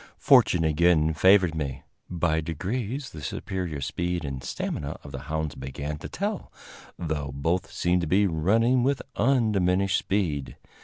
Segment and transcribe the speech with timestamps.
[0.17, 1.83] Fortune again favored me.
[2.09, 6.51] By degrees the superior speed and stamina of the hounds began to tell,
[6.97, 10.57] though both seemed to be running with undiminished speed.